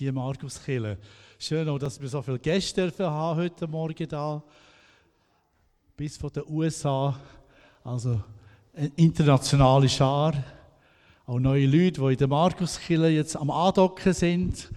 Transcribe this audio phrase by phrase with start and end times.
[0.00, 0.96] die Markus Kille.
[1.40, 4.40] Schön auch, dass wir so viele Gäste haben heute Morgen da.
[5.96, 7.18] Bis von den USA.
[7.82, 8.22] Also
[8.74, 10.34] eine internationale Schar.
[11.26, 14.68] Auch neue Leute, die in der Markus Kille jetzt am Andocken sind.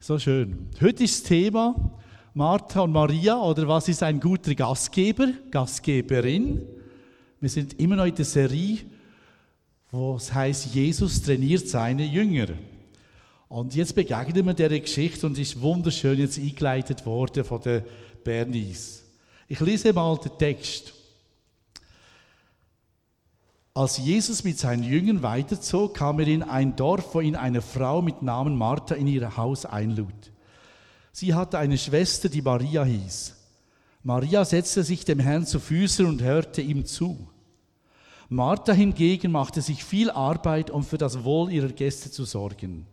[0.00, 0.70] So schön.
[0.80, 1.74] Heute ist das Thema
[2.32, 6.62] Martha und Maria oder was ist ein guter Gastgeber, Gastgeberin.
[7.38, 8.78] Wir sind immer noch in der Serie,
[9.90, 12.46] wo es heißt, Jesus trainiert seine Jünger.
[13.48, 17.82] Und jetzt begegnen wir dieser Geschichte und ist wunderschön jetzt eingeleitet worden von der
[18.22, 19.04] Bernice.
[19.48, 20.92] Ich lese mal den Text.
[23.72, 28.02] Als Jesus mit seinen Jüngern weiterzog, kam er in ein Dorf, wo ihn eine Frau
[28.02, 30.32] mit Namen Martha in ihr Haus einlud.
[31.12, 33.34] Sie hatte eine Schwester, die Maria hieß.
[34.02, 37.28] Maria setzte sich dem Herrn zu Füßen und hörte ihm zu.
[38.28, 42.86] Martha hingegen machte sich viel Arbeit, um für das Wohl ihrer Gäste zu sorgen.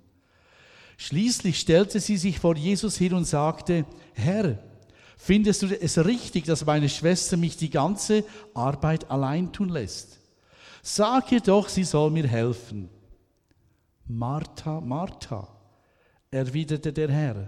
[0.97, 4.59] Schließlich stellte sie sich vor Jesus hin und sagte, Herr,
[5.17, 10.19] findest du es richtig, dass meine Schwester mich die ganze Arbeit allein tun lässt?
[10.81, 12.89] Sag ihr doch, sie soll mir helfen.
[14.07, 15.47] Martha, Martha,
[16.29, 17.47] erwiderte der Herr,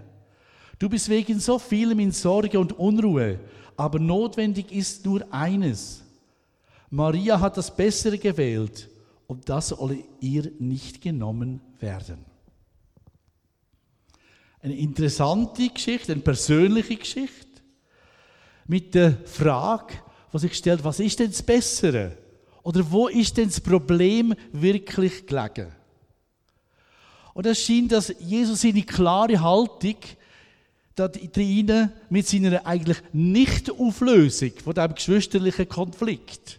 [0.78, 3.38] du bist wegen so vielem in Sorge und Unruhe,
[3.76, 6.02] aber notwendig ist nur eines.
[6.90, 8.90] Maria hat das Bessere gewählt
[9.26, 12.24] und das soll ihr nicht genommen werden.
[14.60, 17.46] Eine interessante Geschichte, eine persönliche Geschichte.
[18.66, 19.94] Mit der Frage,
[20.32, 22.18] was sich stellt, was ist denn das Bessere?
[22.62, 25.72] Oder wo ist denn das Problem wirklich gelegen?
[27.34, 29.96] Und es scheint, dass Jesus seine klare Haltung
[30.96, 36.58] drinnen mit seiner eigentlich Nicht-Auflösung von diesem geschwisterlichen Konflikt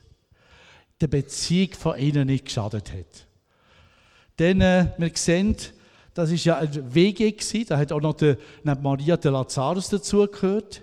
[1.02, 3.28] der Beziehung von ihnen nicht geschadet hat.
[4.38, 5.58] Denn äh, wir sehen,
[6.20, 10.82] das ist ja ein WG gewesen, da hat auch noch der, Maria de Lazarus dazugehört.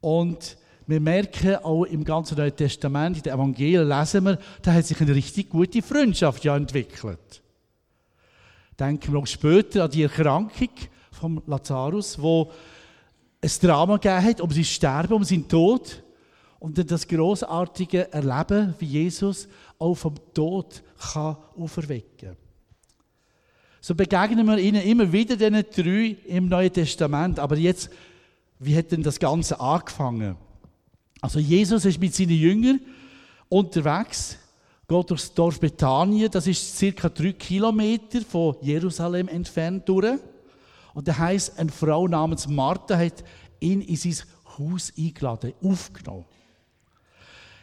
[0.00, 0.56] Und
[0.86, 5.00] wir merken auch im ganzen Neuen Testament, in den Evangelien lesen wir, da hat sich
[5.00, 7.42] eine richtig gute Freundschaft ja entwickelt.
[8.78, 10.70] Denken wir auch später an die Erkrankung
[11.10, 12.50] von Lazarus, wo
[13.40, 16.02] es Drama gegeben hat um sein Sterben, um seinen Tod.
[16.58, 22.43] Und dann das großartige Erleben, wie Jesus auch vom Tod kann auferwecken kann.
[23.86, 27.38] So begegnen wir ihnen immer wieder diesen drei im Neuen Testament.
[27.38, 27.90] Aber jetzt,
[28.58, 30.36] wie hat denn das Ganze angefangen?
[31.20, 32.80] Also Jesus ist mit seinen Jüngern
[33.50, 34.38] unterwegs,
[34.88, 40.18] geht durchs Dorf Bethanien, das ist circa drei Kilometer von Jerusalem entfernt durch.
[40.94, 43.22] Und da heißt, eine Frau namens Martha hat
[43.60, 44.16] ihn in sein
[44.56, 46.24] Haus eingeladen, aufgenommen.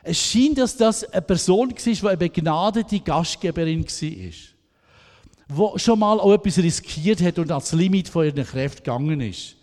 [0.04, 4.50] Es scheint, dass das eine Person war, die eine begnadete Gastgeberin war
[5.53, 9.56] wo schon mal auch etwas riskiert hat und ans Limit von ihren Kräften gegangen ist.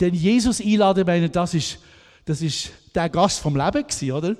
[0.00, 1.78] Denn Jesus einladen, meine, das ist,
[2.24, 4.36] das ist der Gast vom Leben gewesen, oder?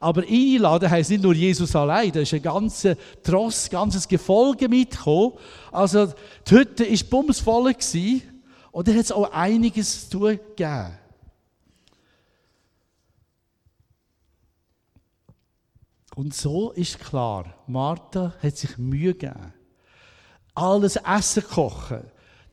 [0.00, 4.68] Aber einladen heisst nicht nur Jesus allein, da ist ein ganzer Tross, ein ganzes Gefolge
[4.68, 5.32] mitgekommen.
[5.72, 6.12] Also
[6.48, 8.22] die Hütte war bumsvoll gewesen
[8.70, 10.98] und da hat es auch einiges zu tun gegeben.
[16.14, 19.52] Und so ist klar, Martha hat sich Mühe gegeben
[20.58, 22.00] alles Essen kochen,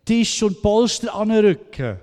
[0.05, 1.99] Tisch und Polster anrücken.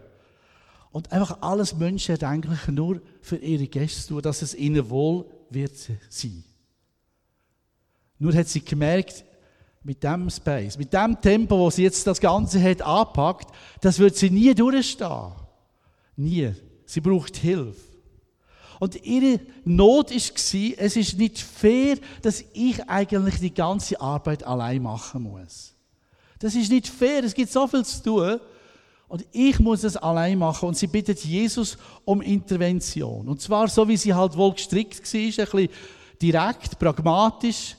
[0.90, 5.74] Und einfach alles menschendenklich nur für ihre Gäste tun, dass es ihnen wohl wird
[6.10, 6.44] sein.
[8.18, 9.24] Nur hat sie gemerkt,
[9.84, 13.48] mit dem Space, mit dem Tempo, wo sie jetzt das Ganze hat anpackt,
[13.80, 15.32] das wird sie nie durchstehen.
[16.16, 16.52] Nie.
[16.84, 17.80] Sie braucht Hilfe.
[18.78, 24.82] Und ihre Not war, es ist nicht fair, dass ich eigentlich die ganze Arbeit allein
[24.82, 25.71] machen muss.
[26.42, 28.40] Das ist nicht fair, es gibt so viel zu tun.
[29.06, 30.68] Und ich muss es allein machen.
[30.68, 33.28] Und sie bittet Jesus um Intervention.
[33.28, 35.68] Und zwar so, wie sie halt wohl gestrickt war, ein bisschen
[36.20, 37.76] direkt, pragmatisch.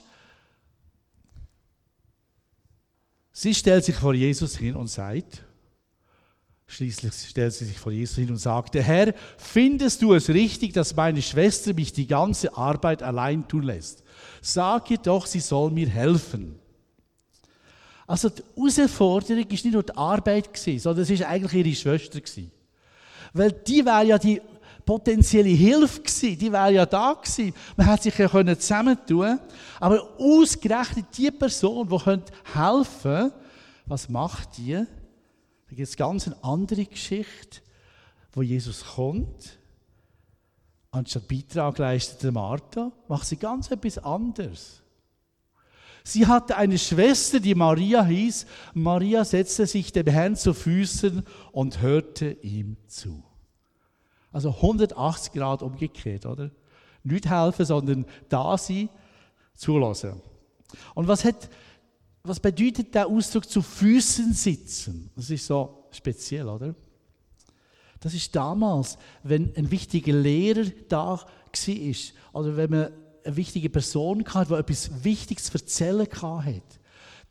[3.32, 5.44] Sie stellt sich vor Jesus hin und sagt,
[6.68, 10.96] Schließlich stellt sie sich vor Jesus hin und sagte, Herr, findest du es richtig, dass
[10.96, 14.04] meine Schwester mich die ganze Arbeit allein tun lässt?
[14.42, 16.63] Sag ihr doch, sie soll mir helfen.
[18.06, 22.20] Also die Herausforderung war nicht nur die Arbeit, sondern es war eigentlich ihre Schwester.
[23.34, 24.42] Weil die wäre ja die
[24.86, 27.54] potenzielle Hilfe gewesen, die wäre ja da gewesen.
[27.78, 29.40] Man hätte sich ja zusammentun können.
[29.80, 31.98] Aber ausgerechnet die Person, die
[32.54, 33.34] helfen könnte,
[33.86, 34.74] was macht die?
[34.76, 37.62] Da gibt es ganz eine andere Geschichte,
[38.34, 39.58] wo Jesus kommt.
[40.92, 44.83] Anstatt Beitrag leistet Martha, macht sie ganz etwas anderes.
[46.04, 48.46] Sie hatte eine Schwester, die Maria hieß.
[48.74, 51.24] Maria setzte sich dem Herrn zu Füßen
[51.54, 53.24] und hörte ihm zu.
[54.32, 56.52] Also 180 Grad umgekehrt, oder?
[57.04, 58.90] Nicht helfen, sondern da sein,
[59.56, 60.22] zulassen.
[60.94, 61.50] Und was, hat,
[62.24, 65.10] was bedeutet der Ausdruck zu Füßen sitzen?
[65.16, 66.76] Das ist so speziell, oder?
[68.00, 71.28] Das ist damals, wenn ein wichtiger Lehrer da war,
[72.34, 72.90] oder wenn man
[73.26, 76.62] eine wichtige Person hatte, die etwas Wichtiges zu erzählen hatte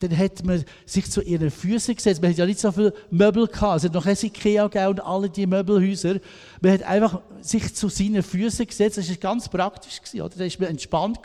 [0.02, 2.20] dann hat man sich zu ihren Füßen gesetzt.
[2.20, 3.78] Man hat ja nicht so viele Möbel gehabt.
[3.78, 6.16] Es hat noch kein Ikea gegeben und alle die Möbelhäuser.
[6.60, 8.98] Man hat einfach sich zu seinen Füßen gesetzt.
[8.98, 10.00] Das war ganz praktisch.
[10.00, 10.36] Gewesen, oder?
[10.36, 11.20] Da war man entspannt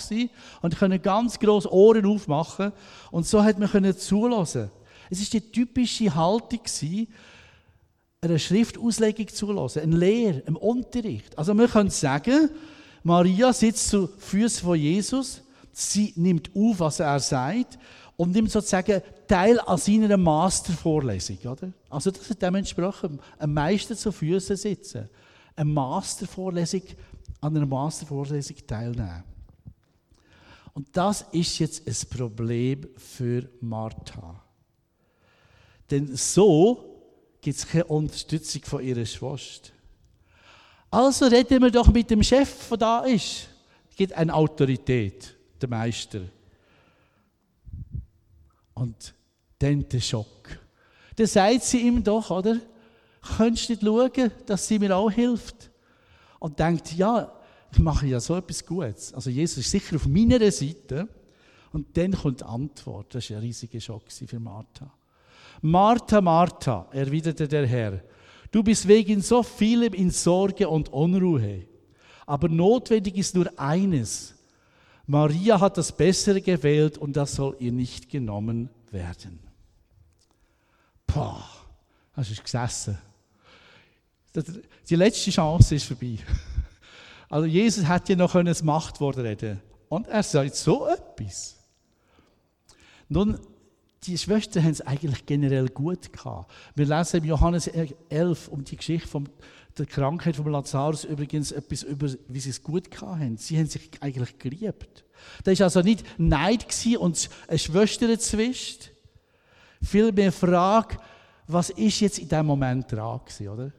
[0.61, 2.71] und konnte ganz grosse Ohren aufmachen.
[3.11, 4.69] Und so hat man können zulassen.
[5.09, 6.61] Es war die typische Haltung
[8.19, 11.37] eine Schriftauslegung zulassen, eine Lehre, einen Unterricht.
[11.37, 12.49] Also man könnte sagen,
[13.07, 17.80] Maria sitzt zu Füßen von Jesus, sie nimmt auf, was er sagt
[18.18, 21.38] und nimmt sozusagen Teil an seiner Mastervorlesung.
[21.45, 21.71] Oder?
[21.89, 25.07] Also das hat dementsprechend ein Meister zu Füßen sitzen,
[25.56, 26.81] eine Mastervorlesung,
[27.39, 29.24] an einer Mastervorlesung teilnehmen.
[30.74, 34.44] Und das ist jetzt ein Problem für Martha.
[35.89, 36.83] Denn so
[37.39, 39.76] gibt es keine Unterstützung von ihrer Schwester.
[40.89, 43.50] Also reden wir doch mit dem Chef, der da ist.
[43.89, 46.22] Es gibt eine Autorität, der Meister.
[48.74, 49.13] Und
[49.60, 50.60] dann der Schock.
[51.16, 52.60] Dann sagt sie ihm doch, oder?
[53.38, 55.72] Könntest du nicht schauen, dass sie mir auch hilft?
[56.39, 57.34] Und denkt, ja,
[57.72, 59.13] ich mache ja so etwas Gutes.
[59.13, 61.07] Also Jesus ist sicher auf meiner Seite.
[61.74, 63.13] Und dann kommt die Antwort.
[63.16, 64.92] Das war ein riesiger Schock für Martha.
[65.62, 68.01] Martha, Martha, erwiderte der Herr,
[68.57, 71.68] du bist wegen so vielem in Sorge und Unruhe.
[72.25, 74.33] Aber notwendig ist nur eines.
[75.06, 79.39] Maria hat das Bessere gewählt und das soll ihr nicht genommen werden.
[81.06, 81.48] Boah,
[82.13, 82.98] hast du gesessen.
[84.89, 86.18] Die letzte Chance ist vorbei.
[87.30, 91.57] Also Jesus hätte ja noch das Machtwort reden Und er sagt so etwas.
[93.10, 93.38] Nun,
[94.07, 96.51] die Schwestern haben es eigentlich generell gut gehabt.
[96.75, 99.27] Wir lesen im Johannes 11 um die Geschichte von
[99.77, 103.38] der Krankheit von Lazarus übrigens etwas über, wie sie es gut gehabt haben.
[103.38, 105.04] Sie haben sich eigentlich geliebt.
[105.44, 106.65] Da war also nicht Neid
[106.98, 108.80] und eine Schwester zwischen.
[109.81, 110.98] Vielmehr Frage,
[111.45, 113.71] was ist jetzt in diesem Moment dran gewesen, oder?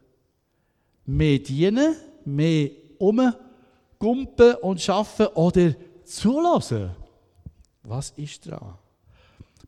[1.07, 5.75] Mehr dienen, mehr umgumpen und arbeiten oder
[6.05, 6.91] zulassen?
[7.83, 8.75] Was ist dran?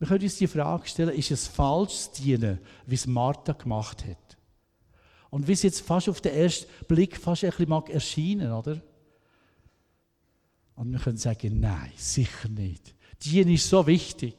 [0.00, 4.02] Wir können uns die Frage stellen, ist es falsch zu dienen, wie es Martha gemacht
[4.06, 4.38] hat?
[5.28, 8.80] Und wie es jetzt fast auf den ersten Blick fast ein bisschen mag erscheinen, oder?
[10.74, 12.94] Und wir können sagen, nein, sicher nicht.
[13.22, 14.34] Dienen ist so wichtig.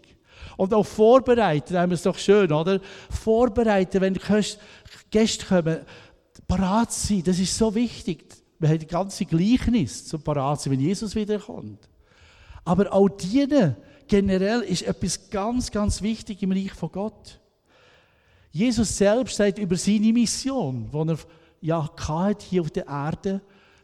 [0.57, 2.81] Und auch vorbereiten, haben wir es doch schön, oder?
[3.11, 4.17] Vorbereiten, wenn
[5.11, 5.85] Gäste kommen,
[6.47, 8.25] parat sein, das ist so wichtig.
[8.57, 11.87] Wir haben die ganze Gleichnis zum parat sein, wenn Jesus wiederkommt.
[12.65, 13.75] Aber auch dienen
[14.11, 17.39] generell ist etwas ganz, ganz wichtig im Reich von Gott.
[18.51, 21.17] Jesus selbst sagt über seine Mission, die er
[21.61, 23.39] ja hat hier auf der Erde,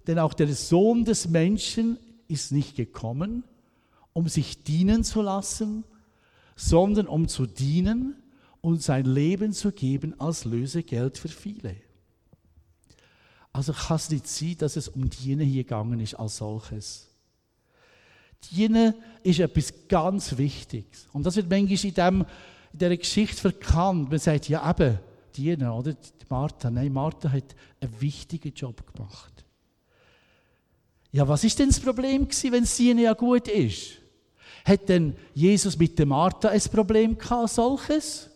[0.06, 1.98] denn auch der Sohn des Menschen
[2.28, 3.46] ist nicht gekommen,
[4.12, 5.86] um sich dienen zu lassen,
[6.58, 8.22] sondern um zu dienen
[8.60, 11.78] und sein Leben zu geben als Lösegeld für viele.
[13.54, 17.08] Also kann es nicht sein, dass es um Dienen hier gegangen ist als solches.
[18.52, 21.08] Dienen ist etwas ganz Wichtiges.
[21.14, 22.26] Und das wird manchmal in, dem,
[22.74, 24.10] in dieser Geschichte verkannt.
[24.10, 25.00] Man sagt, ja eben,
[25.36, 25.96] dienen, oder?
[26.30, 26.70] Martha.
[26.70, 29.46] Nein, Martha hat einen wichtigen Job gemacht.
[31.12, 33.94] Ja, was ist denn das Problem gewesen, wenn das Dienen ja gut ist?
[34.66, 38.30] Hat denn Jesus mit der Martha ein Problem gehabt, solches?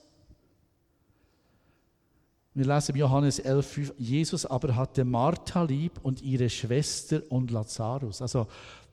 [2.53, 8.21] Wir lesen Johannes 11,5, Jesus aber hatte Martha lieb und ihre Schwester und Lazarus.
[8.21, 8.47] Also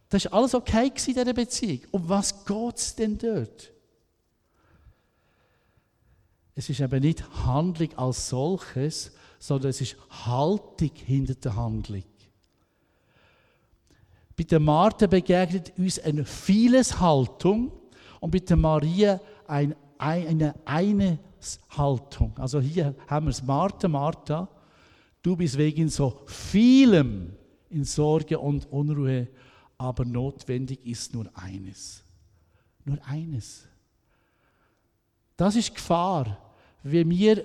[0.09, 1.81] das war alles okay in dieser Beziehung.
[1.91, 3.73] Um was geht es denn dort?
[6.55, 9.97] Es ist eben nicht Handlung als solches, sondern es ist
[10.27, 12.03] Haltung hinter der Handlung.
[14.37, 17.73] Bei der Martha begegnet uns eine Vieleshaltung
[18.21, 22.33] und bei der Maria eine, eine Eineshaltung.
[22.39, 24.49] Also hier haben wir es, Martha, Martha,
[25.23, 27.35] du bist wegen so vielem
[27.71, 29.29] in Sorge und Unruhe
[29.79, 32.03] aber notwendig ist nur eines.
[32.85, 33.65] Nur eines.
[35.37, 36.37] Das ist Gefahr,
[36.83, 37.45] wenn wir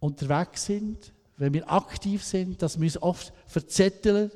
[0.00, 4.30] unterwegs sind, wenn wir aktiv sind, dass wir uns oft verzetteln.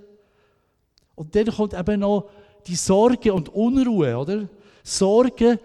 [1.16, 2.30] Und dann kommt eben noch
[2.66, 4.49] die Sorge und Unruhe, oder?
[4.84, 5.58] Sorgen,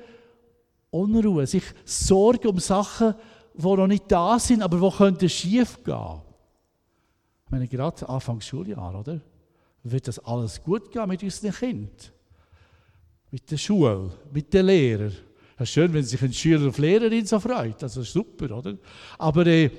[0.90, 1.46] Unruhe.
[1.46, 3.14] Sich Sorgen um Sachen,
[3.54, 6.22] die noch nicht da sind, aber die könnten schief gehen.
[7.46, 9.22] Ich meine, gerade Anfang Schuljahr, oder?
[9.88, 11.90] Wird das alles gut gehen mit unseren Kindern?
[13.30, 15.14] Mit der Schule, mit den Lehrern?
[15.58, 17.82] Es ist schön, wenn sich ein Schüler auf Lehrerin so freut.
[17.84, 18.76] Das ist super, oder?
[19.20, 19.70] Aber äh,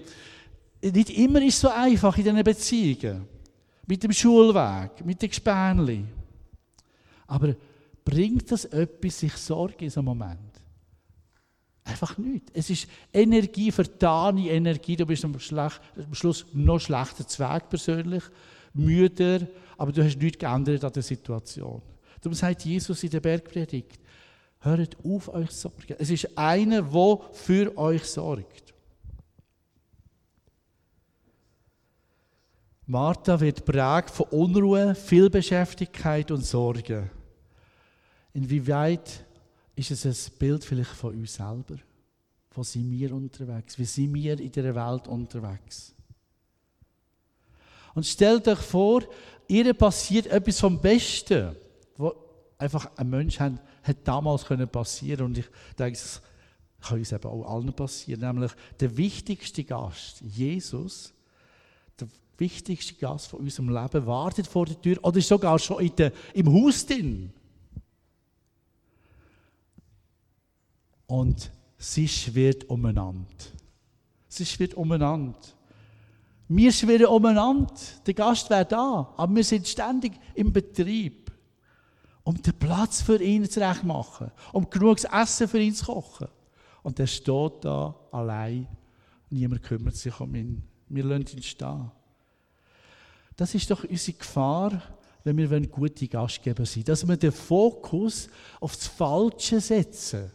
[0.81, 3.27] nicht immer ist es so einfach in diesen Beziehungen.
[3.85, 6.05] Mit dem Schulweg, mit den Gespänli.
[7.27, 7.57] Aber
[8.05, 10.39] bringt das etwas, sich Sorge in so einem Moment?
[11.83, 12.45] Einfach nicht.
[12.55, 14.95] Es ist Energie, vertane Energie.
[14.95, 15.37] Du bist am,
[16.13, 18.23] Schluss noch schlechter Zweig persönlich,
[18.73, 19.41] müder,
[19.77, 21.83] aber du hast nichts geändert an der Situation.
[22.21, 24.01] Darum sagt Jesus in der Bergpredigt,
[24.61, 25.97] hört auf, euch sorgen.
[25.99, 28.75] Es ist einer, der für euch sorgt.
[32.87, 37.11] Martha wird prägt von Unruhe, Vielbeschäftigkeit und Sorge.
[38.33, 39.25] Inwieweit
[39.75, 41.77] ist es ein Bild vielleicht von uns selber?
[42.53, 43.79] Wo sind wir unterwegs?
[43.79, 45.95] Wie sind wir in dieser Welt unterwegs?
[47.95, 49.03] Und stellt euch vor,
[49.49, 51.57] ihr passiert etwas vom Besten,
[51.97, 52.13] was
[52.59, 55.47] einfach ein Mensch hat, hat damals können passieren Und ich
[55.79, 56.21] denke, es
[56.81, 58.21] kann uns eben auch allen passieren.
[58.21, 61.13] Nämlich der wichtigste Gast, Jesus,
[61.99, 65.97] der wichtigste Gast von unserem Leben, wartet vor der Tür oder ist sogar schon in
[65.97, 67.33] der, im Haus drin.
[71.07, 73.27] Und sie schwirrt umeinander.
[74.29, 75.39] Sie schwirrt umeinander.
[76.49, 77.73] Wir schwirren umeinander.
[78.07, 81.33] Der Gast wäre da, aber wir sind ständig im Betrieb,
[82.23, 86.29] um den Platz für ihn zurechtzumachen, um genug Essen für ihn zu kochen.
[86.83, 88.69] Und er steht da allein.
[89.29, 90.63] Niemand kümmert sich um ihn.
[90.89, 91.91] Wir lassen ihn stehen.
[93.37, 94.83] Das ist doch unsere Gefahr,
[95.25, 98.29] wenn wir gute Gastgeber sind, dass wir den Fokus
[98.61, 100.31] auf das Falsche setzen.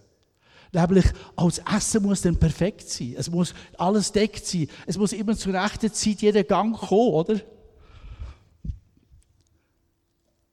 [0.71, 3.15] Nämlich, das Essen muss dann perfekt sein.
[3.17, 4.67] Es muss alles deckt sein.
[4.85, 7.41] Es muss immer zur rechten Zeit jeder Gang kommen, oder?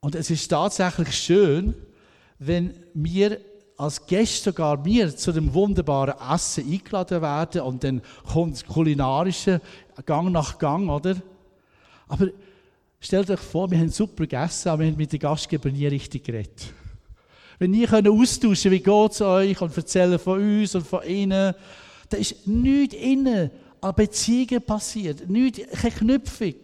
[0.01, 1.73] Und es ist tatsächlich schön,
[2.37, 3.39] wenn wir
[3.77, 9.61] als Gäste sogar wir zu dem wunderbaren Essen eingeladen werden und dann kommt das kulinarische
[10.05, 11.15] Gang nach Gang, oder?
[12.09, 12.27] Aber
[12.99, 16.25] stellt euch vor, wir haben super gegessen, aber wir haben mit den Gastgebern nie richtig
[16.25, 16.73] geredet
[17.59, 21.53] wenn ihr könnt austauschen wie geht es euch und erzählen von uns und von ihnen,
[22.09, 23.51] da ist nichts innen
[23.81, 26.55] an Beziehungen passiert, nichts, keine Knüpfung,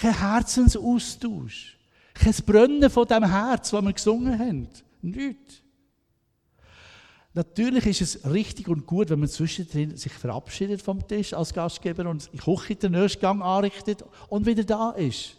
[0.00, 1.78] kein Herzensaustausch,
[2.14, 4.68] kein Brennen von dem Herz, das wir gesungen haben,
[5.02, 5.62] nichts.
[7.34, 12.08] Natürlich ist es richtig und gut, wenn man zwischendrin sich verabschiedet vom Tisch als Gastgeber
[12.08, 15.36] und die Küche den nächsten Gang anrichtet und wieder da ist.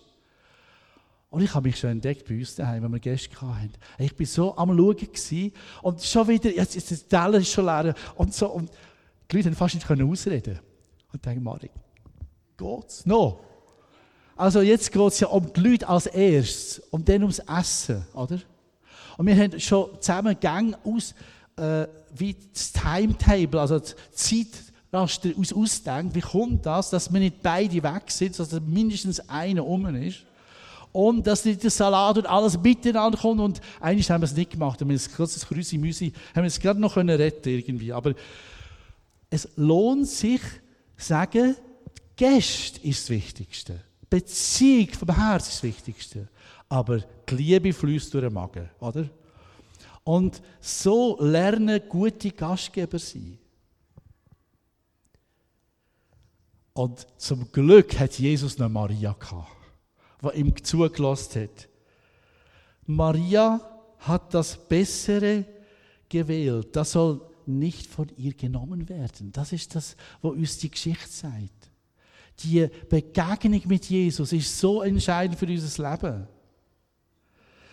[1.36, 3.74] Und ich habe mich schon entdeckt bei uns daheim, wenn wir Gäste hatten.
[3.98, 5.52] Ich war so am Schauen gewesen,
[5.82, 8.48] und schon wieder, jetzt ist der Teller schon leer und so.
[8.48, 8.72] Und
[9.30, 10.60] die Leute haben fast nicht ausreden
[11.12, 11.72] Und ich denke, Marek,
[12.56, 13.42] geht's noch?
[14.38, 18.40] Also jetzt geht es ja um die Leute als erstes und dann ums Essen, oder?
[19.18, 21.14] Und wir haben schon zusammen Gänge aus,
[21.58, 26.16] äh, wie das Timetable, also die Zeitraster aus ausdenkt.
[26.16, 30.24] Wie kommt das, dass wir nicht beide weg sind, sondern mindestens einer um ist?
[30.96, 33.42] Und dass der Salat und alles miteinander kommt.
[33.42, 34.80] Und eigentlich haben wir es nicht gemacht.
[34.80, 37.92] Wir haben das kurzes Krüsi Müsi, haben es gerade noch können retten irgendwie.
[37.92, 38.14] Aber
[39.30, 40.40] es lohnt sich,
[40.96, 41.58] sagen,
[42.16, 43.82] Gäste ist das Wichtigste.
[44.10, 46.30] Beziehung vom Herz ist das Wichtigste.
[46.70, 47.00] Aber
[47.30, 49.10] die Liebe fließt durch den Magen, oder?
[50.06, 53.38] Und so lernen gute Gastgeber sein.
[56.72, 59.55] Und zum Glück hat Jesus noch Maria gehabt
[60.32, 61.70] die ihm zugelassen hat.
[62.86, 63.60] Maria
[64.00, 65.46] hat das Bessere
[66.10, 66.76] gewählt.
[66.76, 69.32] Das soll nicht von ihr genommen werden.
[69.32, 71.70] Das ist das, was uns die Geschichte sagt.
[72.40, 76.28] Die Begegnung mit Jesus ist so entscheidend für unser Leben.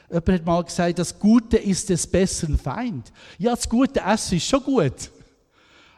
[0.09, 3.13] Jemand hat mal gesagt, das Gute ist des besseren Feind.
[3.39, 5.11] Ja, das gute Essen ist schon gut.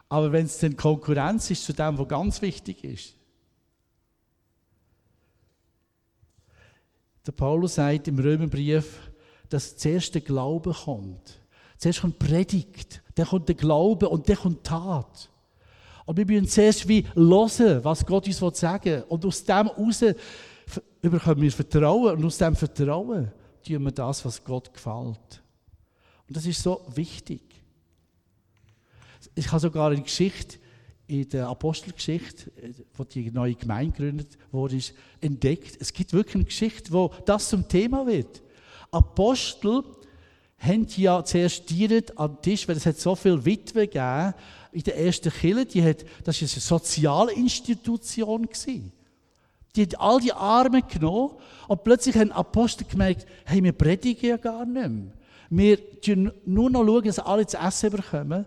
[0.09, 3.15] Aber wenn es dann Konkurrenz ist zu dem, was ganz wichtig ist,
[7.27, 9.11] Der Paulus sagt im Römerbrief,
[9.49, 11.41] dass zuerst der Glaube kommt.
[11.79, 15.31] Zuerst kommt Predigt, dann kommt der Glaube und dann kommt Tat.
[16.07, 19.05] Und wir müssen zuerst wie hören, was Gott uns sagen will.
[19.09, 20.05] Und aus dem heraus
[21.01, 22.17] bekommen wir Vertrauen.
[22.17, 23.33] Und aus dem Vertrauen
[23.67, 25.43] tun wir das, was Gott gefällt.
[26.27, 27.43] Und das ist so wichtig.
[29.35, 30.59] Ich habe sogar eine Geschichte
[31.07, 35.77] in der Apostelgeschichte, äh, wo die neue Gemeinde gegründet wurde, ist entdeckt.
[35.81, 38.43] Es gibt wirklich eine Geschichte, wo das zum Thema wird.
[38.91, 39.83] Apostel
[40.59, 44.35] haben ja zuerst dieret am Tisch, weil es hat so viele Witwen gegeben
[44.73, 48.49] in der ersten Kirche, die hat, das war eine Sozialinstitution.
[49.77, 51.35] Die hat all die Arme genommen
[51.69, 55.13] und plötzlich haben Apostel gemerkt, hey, wir predigen ja gar nicht mehr.
[55.51, 58.47] Wir schauen nur noch, schauen, dass alle zu essen bekommen.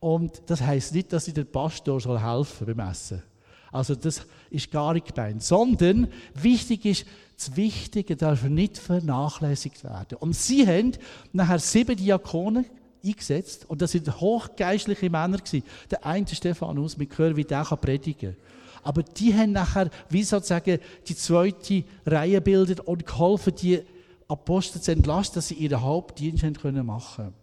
[0.00, 3.22] Und das heisst nicht, dass ich der Pastor soll helfen beim Essen.
[3.70, 5.42] Also das ist gar nicht gemeint.
[5.42, 10.18] Sondern wichtig ist, das Wichtige darf nicht vernachlässigt werden.
[10.18, 10.92] Und sie haben
[11.32, 12.66] nachher sieben Diakonen
[13.04, 15.64] eingesetzt und das sind hochgeistliche Männer gewesen.
[15.90, 18.42] Der eine Stephanus, wir hören, wie der predigen kann.
[18.82, 23.82] Aber die haben nachher, wie sozusagen, die zweite Reihe bildet und geholfen, die
[24.28, 27.34] Apostel zu entlasten, dass sie ihren Hauptdienst machen können.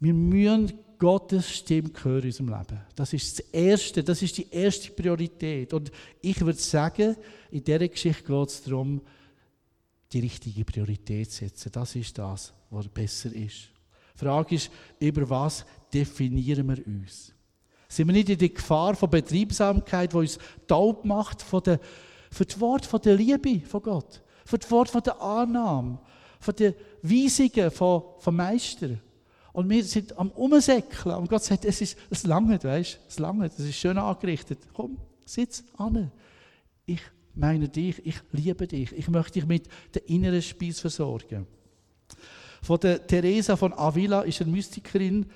[0.00, 2.80] Wir müssen Gottes Stimme hören in unserem Leben.
[2.94, 5.72] Das ist das Erste, das ist die erste Priorität.
[5.72, 7.16] Und ich würde sagen,
[7.50, 9.00] in dieser Geschichte geht es darum,
[10.12, 11.72] die richtige Priorität zu setzen.
[11.72, 13.70] Das ist das, was besser ist.
[14.14, 14.70] Die Frage ist,
[15.00, 17.32] über was definieren wir uns?
[17.88, 21.80] Sind wir nicht in der Gefahr von Betriebsamkeit, die uns taub macht von der,
[22.30, 25.98] für das Wort von der Liebe von Gott, für das Wort von der Annahme,
[26.40, 28.90] von den Weisungen von, vom Meister?
[29.54, 31.14] Und wir sind am Umsäckeln.
[31.14, 34.58] Und Gott sagt, es ist, es langt, weißt es langt, es ist schön angerichtet.
[34.74, 36.10] Komm, sitz an.
[36.86, 37.00] Ich
[37.36, 38.92] meine dich, ich liebe dich.
[38.92, 41.46] Ich möchte dich mit der inneren Speise versorgen.
[42.62, 45.26] Von der Teresa von Avila ist eine Mystikerin,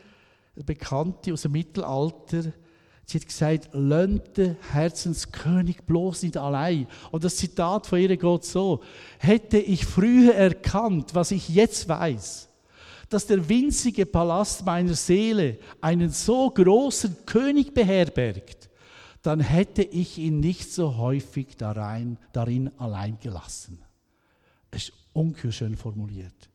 [0.57, 2.53] eine Bekannte aus dem Mittelalter.
[3.05, 6.89] Sie hat gesagt, lönt den Herzenskönig bloß nicht allein.
[7.13, 8.83] Und das Zitat von ihr geht so,
[9.21, 12.48] hätte ich früher erkannt, was ich jetzt weiß,
[13.09, 18.69] dass der winzige Palast meiner Seele einen so großen König beherbergt,
[19.23, 23.83] dann hätte ich ihn nicht so häufig darein, darin allein gelassen.
[24.71, 26.49] Es ist ungeheuer schön formuliert.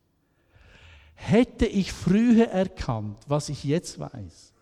[1.16, 4.54] Hätte ich früher erkannt, was ich jetzt weiß,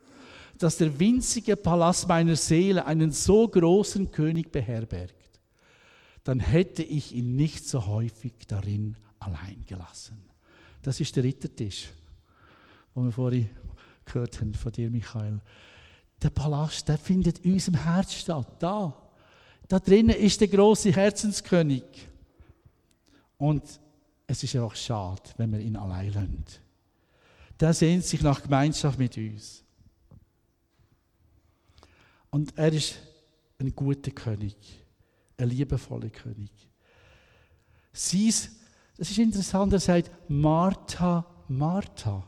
[0.58, 5.40] dass der winzige Palast meiner Seele einen so großen König beherbergt,
[6.24, 10.31] dann hätte ich ihn nicht so häufig darin allein gelassen.
[10.82, 11.90] Das ist der Rittertisch,
[12.96, 13.50] den wir vorhin
[14.06, 15.40] gehört haben von dir, Michael.
[16.22, 18.48] Der Palast, der findet in unserem Herz statt.
[18.60, 18.96] Da.
[19.68, 21.84] Da drinnen ist der große Herzenskönig.
[23.38, 23.64] Und
[24.28, 26.46] es ist einfach schade, wenn wir ihn allein lassen.
[27.60, 29.64] Der sehnt sich nach Gemeinschaft mit uns.
[32.30, 32.96] Und er ist
[33.60, 34.56] ein guter König,
[35.38, 36.52] ein liebevoller König.
[37.94, 38.34] Sein
[39.02, 42.24] das ist interessant, er sagt Martha, Martha.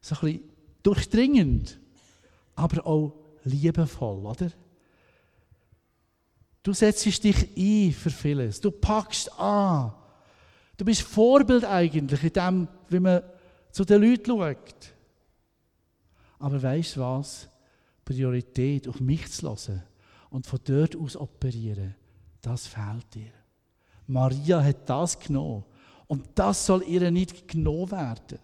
[0.00, 0.50] So ein bisschen
[0.82, 1.78] durchdringend,
[2.54, 3.12] aber auch
[3.44, 4.50] liebevoll, oder?
[6.62, 8.62] Du setzt dich ein für vieles.
[8.62, 9.92] Du packst an.
[10.78, 13.22] Du bist Vorbild eigentlich in dem, wie man
[13.72, 14.94] zu den Leuten schaut.
[16.38, 17.46] Aber weißt du was?
[18.06, 19.82] Priorität auf mich zu hören
[20.30, 21.94] und von dort aus operieren,
[22.40, 23.32] das fehlt dir.
[24.06, 25.64] Maria hat das genommen.
[26.06, 28.38] Und das soll ihr nicht genommen werden.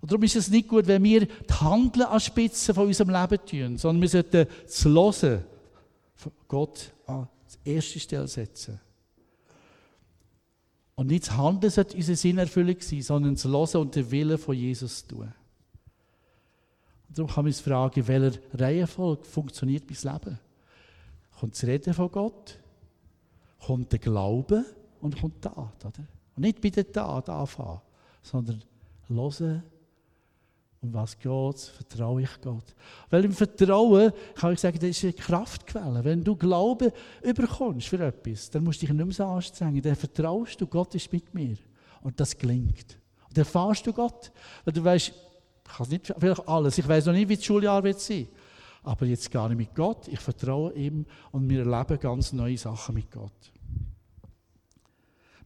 [0.00, 3.46] Und darum ist es nicht gut, wenn wir die Handeln an Spitzen von unserem Leben
[3.46, 5.44] tun, sondern wir sollten das Hören
[6.14, 7.28] von Gott an
[7.64, 8.80] die erste Stelle setzen.
[10.94, 14.56] Und nicht das Handeln sollte unsere Sinnerfüllung sein, sondern das Hören und den Willen von
[14.56, 15.32] Jesus tun.
[17.08, 20.38] Und darum kann man sich fragen, in welcher Reihenfolge funktioniert mein Leben?
[21.38, 22.58] Kommt das Reden von Gott?
[23.72, 24.66] Kommt der Glaube
[25.00, 25.84] und kommt die Tat.
[25.84, 26.06] Oder?
[26.36, 27.80] Und nicht bei der Tat anfangen,
[28.20, 28.62] sondern
[29.08, 29.62] hören,
[30.82, 32.74] um was geht vertraue ich Gott.
[33.08, 36.04] Weil im Vertrauen kann ich sagen, das ist eine Kraftquelle.
[36.04, 36.90] Wenn du Glauben
[37.22, 39.80] überkommst für etwas, dann musst du dich nicht mehr so anstrengen.
[39.80, 41.56] Dann vertraust du, Gott ist mit mir.
[42.02, 42.98] Und das gelingt.
[43.28, 44.32] Und dann erfahrst du Gott.
[44.66, 46.76] Weil du weißt, ich kann nicht vielleicht alles.
[46.76, 48.28] Ich weiß noch nicht, wie das Schuljahr wird sein.
[48.82, 50.08] Aber jetzt gar nicht mit Gott.
[50.08, 53.52] Ich vertraue ihm und wir erleben ganz neue Sachen mit Gott.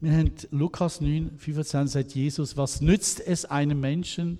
[0.00, 4.38] Wir haben Lukas 9, 25 sagt Jesus, was nützt es einem Menschen,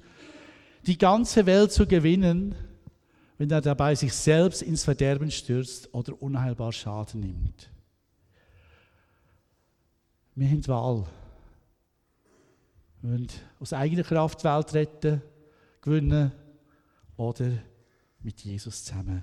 [0.86, 2.54] die ganze Welt zu gewinnen,
[3.38, 7.70] wenn er dabei sich selbst ins Verderben stürzt oder unheilbar Schaden nimmt?
[10.34, 11.06] Wir haben die Wahl.
[13.00, 15.22] Wir wollen aus eigener Kraft die Welt retten,
[15.80, 16.32] gewinnen
[17.16, 17.50] oder
[18.20, 19.22] mit Jesus zusammen.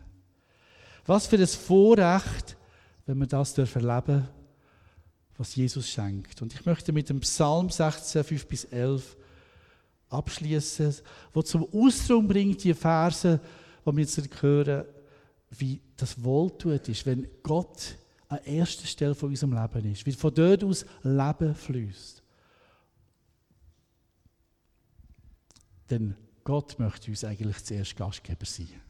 [1.06, 2.58] Was für ein Vorrecht,
[3.06, 4.43] wenn wir das erleben dürfen
[5.44, 6.42] was Jesus schenkt.
[6.42, 9.18] Und ich möchte mit dem Psalm 16, 5 bis 11
[10.08, 10.96] abschließen,
[11.34, 13.42] wo zum Ausdruck bringt die Verse,
[13.86, 14.86] die wir jetzt hören,
[15.50, 17.98] wie das Wohltut ist, wenn Gott
[18.30, 22.24] an erster Stelle von unserem Leben ist, wie von dort aus Leben fließt.
[25.90, 28.82] Denn Gott möchte uns eigentlich zuerst Gastgeber sein.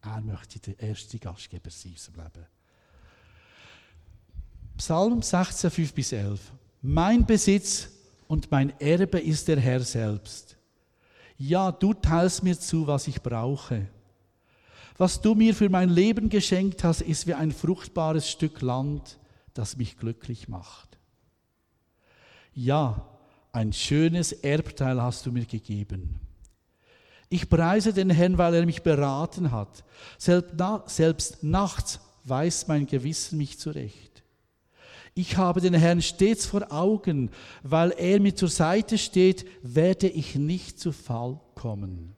[0.00, 2.53] Er möchte der erste Gastgeber sein in unserem Leben.
[4.76, 6.40] Psalm 16, 5 bis 11.
[6.82, 7.88] Mein Besitz
[8.26, 10.56] und mein Erbe ist der Herr selbst.
[11.38, 13.86] Ja, du teilst mir zu, was ich brauche.
[14.96, 19.18] Was du mir für mein Leben geschenkt hast, ist wie ein fruchtbares Stück Land,
[19.52, 20.98] das mich glücklich macht.
[22.52, 23.08] Ja,
[23.52, 26.20] ein schönes Erbteil hast du mir gegeben.
[27.28, 29.84] Ich preise den Herrn, weil er mich beraten hat.
[30.18, 34.13] Selbst nachts weiß mein Gewissen mich zurecht.
[35.14, 37.30] Ich habe den Herrn stets vor Augen,
[37.62, 42.16] weil er mir zur Seite steht, werde ich nicht zu Fall kommen.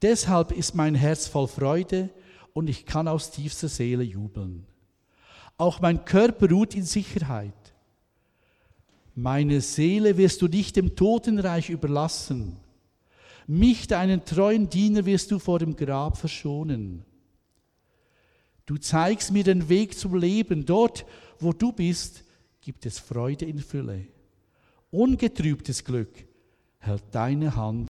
[0.00, 2.10] Deshalb ist mein Herz voll Freude
[2.54, 4.66] und ich kann aus tiefster Seele jubeln.
[5.58, 7.52] Auch mein Körper ruht in Sicherheit.
[9.14, 12.56] Meine Seele wirst du nicht dem Totenreich überlassen.
[13.46, 17.04] Mich, deinen treuen Diener, wirst du vor dem Grab verschonen.
[18.66, 20.64] Du zeigst mir den Weg zum Leben.
[20.64, 21.04] Dort,
[21.40, 22.24] wo du bist,
[22.60, 24.06] gibt es Freude in Fülle.
[24.90, 26.26] Ungetrübtes Glück
[26.78, 27.82] hält deine Hand